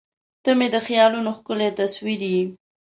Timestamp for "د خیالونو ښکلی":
0.75-1.69